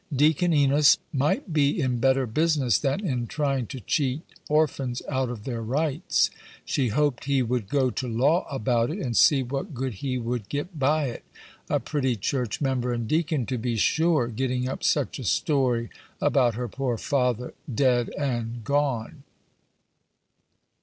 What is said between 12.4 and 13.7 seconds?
member and deacon, to